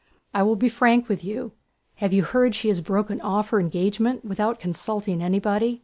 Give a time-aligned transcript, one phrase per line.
[0.33, 1.51] I will be frank with you.
[1.97, 5.79] Have you heard she has broken off her engagement without consulting anybody?